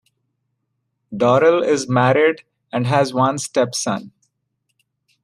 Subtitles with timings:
[1.15, 4.11] Dorrel is married and has one stepson.